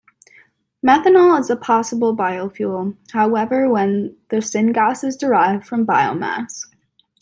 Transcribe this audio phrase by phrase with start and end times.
[0.83, 6.65] Methanol is a possible biofuel, however when the syngas is derived from biomass.